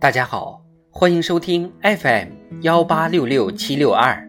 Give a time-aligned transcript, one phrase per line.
[0.00, 2.28] 大家好，欢迎收听 FM
[2.62, 4.26] 幺八六六七六二。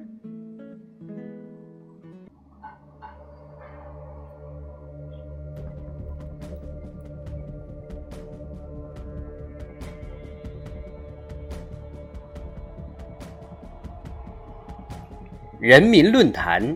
[15.57, 16.75] 人民论坛，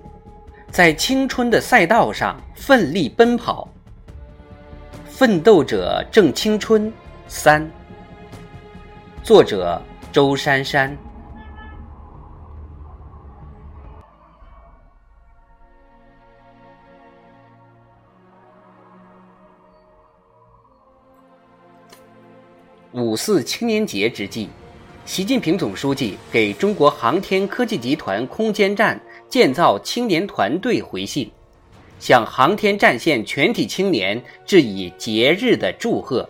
[0.72, 3.68] 在青春的赛道上奋力奔跑，
[5.04, 6.90] 奋斗者正青春。
[7.27, 7.70] 三。
[9.26, 10.96] 作者周珊珊。
[22.92, 24.48] 五四青年节之际，
[25.08, 31.32] 习近平总书记给中国航天科技集团空间站建造青年团队回信，
[32.00, 36.30] 向航天战线全体青年致以节日的祝贺。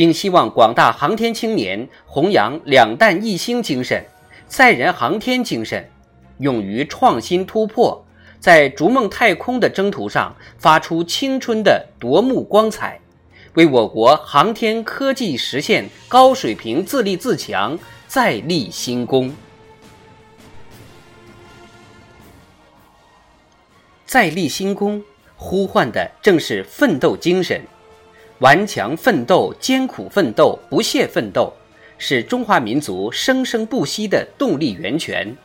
[0.00, 4.02] 并希望广大航天青年弘扬两弹一星精神、
[4.46, 5.90] 载人航天精神，
[6.38, 8.02] 勇于创新突破，
[8.38, 12.98] 在逐梦太空的征途上发出青春的夺目光彩，
[13.52, 17.78] 为我国航天科技实现高水平自立自强
[18.08, 19.30] 再立新功。
[24.06, 25.04] 再立新功，
[25.36, 27.62] 呼唤的正是奋斗精神。
[28.40, 31.52] 顽强奋斗、艰苦奋斗、不懈奋斗，
[31.98, 35.36] 是中华民族生生不息的动力源泉。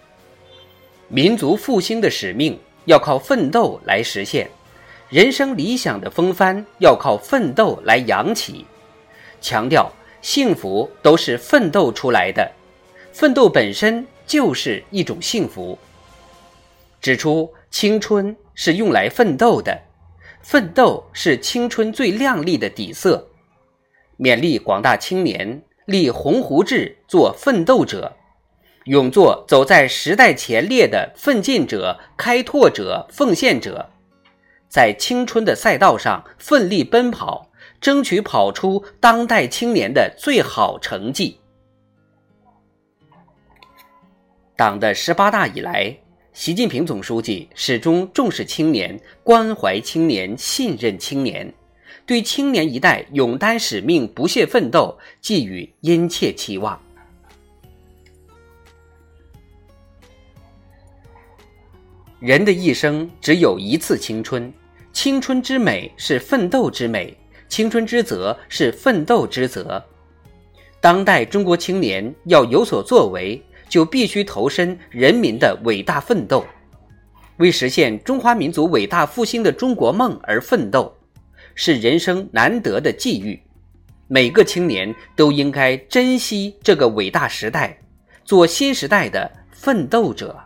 [1.09, 4.49] 民族复兴的使命要靠奋斗来实现，
[5.09, 8.65] 人生理想的风帆要靠奋斗来扬起。
[9.41, 12.49] 强调幸福都是奋斗出来的，
[13.11, 15.77] 奋斗本身就是一种幸福。
[17.01, 19.77] 指出青春是用来奋斗的。
[20.45, 23.29] 奋斗是青春最亮丽的底色，
[24.19, 28.15] 勉励广大青年立鸿鹄志，做奋斗者，
[28.83, 33.89] 勇做走在时代前列的奋进者、开拓者、奉献者，
[34.69, 37.49] 在青春的赛道上奋力奔跑，
[37.81, 41.39] 争取跑出当代青年的最好成绩。
[44.55, 46.04] 党的十八大以来。
[46.35, 51.51] 习近平总书记始终重视青年，关怀青年，信任青年，
[52.05, 56.77] 对青年一代勇担使命、不懈奋斗寄予殷切期望。
[62.19, 64.51] 人的一生只有一次青春，
[64.91, 67.15] 青春之美是奋斗之美，
[67.47, 69.81] 青春之责是奋斗之责。
[70.81, 73.41] 当代中国青年要有所作为。
[73.67, 76.45] 就必须投身人民的伟大奋斗，
[77.37, 80.95] 为实现中华民族伟大复兴的中国梦而奋斗，
[81.53, 83.41] 是人生难得的际遇。
[84.07, 87.77] 每个青年都应该珍惜这个伟大时代，
[88.23, 90.39] 做新时代的奋斗者。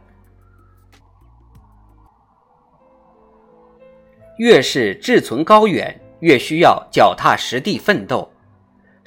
[4.38, 8.32] 越是志存高远，越需要脚踏实地奋斗。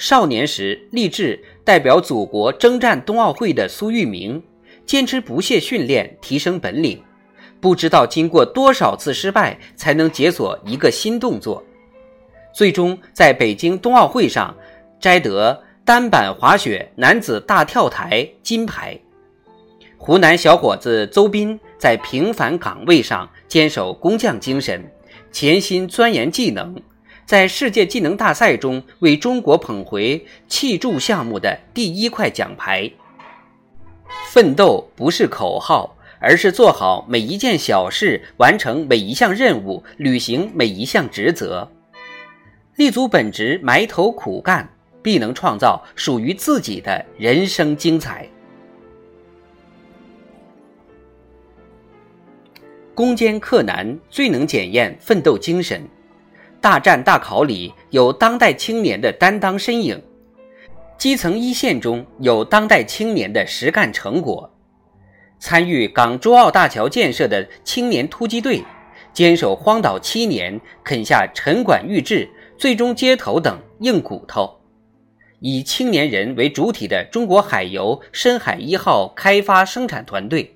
[0.03, 4.43] 少年时立志代表祖国征战冬奥会的苏玉明，
[4.85, 7.01] 坚持不懈训练，提升本领。
[7.61, 11.63] 不知道经过多少次失败，才能解锁一个新动作，
[12.53, 14.53] 最终在北京冬奥会上
[14.99, 18.99] 摘得单板滑雪男子大跳台金牌。
[19.97, 24.85] 湖南小伙子邹斌在平凡岗位上坚守工匠精神，
[25.31, 26.75] 潜心钻研技能。
[27.33, 32.91] 在世界技能大赛中，为中国捧回砌筑项目的第一块奖牌。
[34.31, 41.67] 奋斗不是口号，而是做好每一件小事，完成每一项任务，履行每一项职责。
[42.77, 44.69] 立足本职，埋头苦干，
[45.03, 48.29] 必能创造属于自己的人生精彩。
[52.95, 55.83] 攻坚克难，最能检验奋斗精神。
[56.63, 60.01] 大战大考里有当代青年的担当身影，
[60.97, 64.49] 基层一线中有当代青年的实干成果。
[65.41, 68.63] 参与港珠澳大桥建设的青年突击队，
[69.13, 74.61] 坚守荒岛七年，啃下沉管预制、最终接头等硬骨头。
[75.41, 80.55] 以青年人为主体的中国海油深海一号开发生产团队，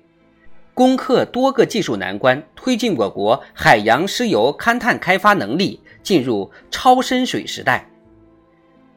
[0.77, 5.81] 攻克多个技术难关，推进我国海洋石油勘探开发能力。
[6.03, 7.85] 进入超深水时代，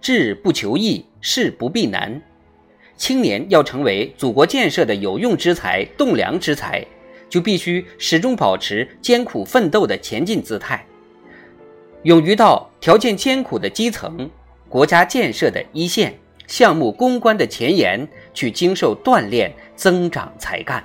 [0.00, 2.22] 志不求易，事不避难。
[2.96, 6.86] 青年要成为祖国建设的有用之才、栋梁之才，
[7.28, 10.86] 就必须始终保持艰苦奋斗的前进姿态，
[12.04, 14.30] 勇于到条件艰苦的基层、
[14.68, 16.16] 国家建设的一线，
[16.46, 20.84] 项目攻关的前沿去经受锻炼，增长才干。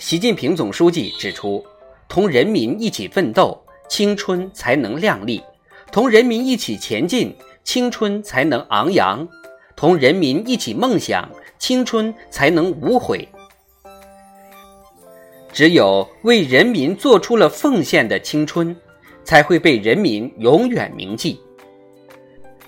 [0.00, 1.62] 习近平总书记指出，
[2.08, 5.38] 同人民一起奋斗，青春才能亮丽；
[5.92, 9.28] 同人民一起前进，青春才能昂扬；
[9.76, 13.28] 同人民一起梦想，青春才能无悔。
[15.52, 18.74] 只有为人民做出了奉献的青春，
[19.22, 21.38] 才会被人民永远铭记。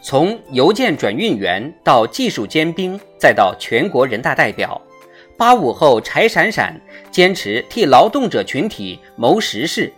[0.02, 4.78] 从邮件转运员到技术尖兵，再到全国人大代表。
[5.36, 6.80] 八五后柴闪闪
[7.10, 9.92] 坚持替劳动者群体谋实事，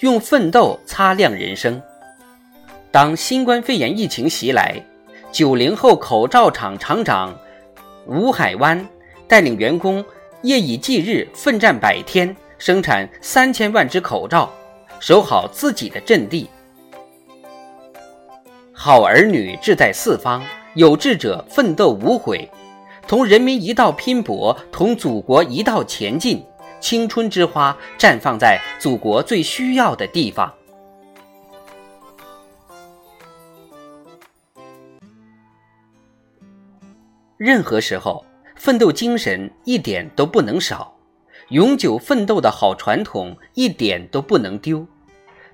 [0.00, 1.80] 用奋斗擦亮人生。
[2.90, 4.82] 当新冠肺炎疫情袭来，
[5.30, 7.38] 九零后口罩厂厂长
[8.06, 8.86] 吴海湾
[9.28, 10.02] 带领员工
[10.42, 14.50] 夜以继日奋战百天，生产三千万只口罩，
[14.98, 16.48] 守好自己的阵地。
[18.72, 20.42] 好儿女志在四方，
[20.74, 22.48] 有志者奋斗无悔。
[23.06, 26.44] 同人民一道拼搏，同祖国一道前进。
[26.78, 30.52] 青春之花绽放在祖国最需要的地方。
[37.36, 38.24] 任何时候，
[38.56, 40.94] 奋斗精神一点都不能少，
[41.48, 44.86] 永久奋斗的好传统一点都不能丢。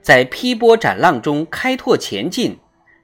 [0.00, 2.58] 在劈波斩浪中开拓前进，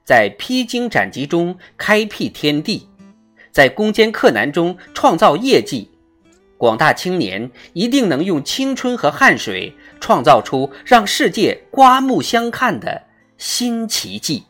[0.04, 2.88] 在披荆斩棘中开辟天地。
[3.58, 5.90] 在攻坚克难中创造业绩，
[6.56, 13.02] 广大青年一定能用青春和汗水创造出让世界刮目相看的
[13.36, 14.44] 新奇迹。